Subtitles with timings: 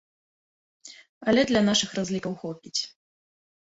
[1.27, 2.79] Але для нашых разлікаў хопіць.